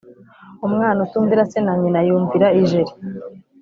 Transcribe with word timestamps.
Umwana 0.67 0.99
utumvira 1.05 1.43
se 1.51 1.57
na 1.65 1.73
nyina 1.81 1.99
yumvira 2.07 2.47
ijeri. 2.59 2.91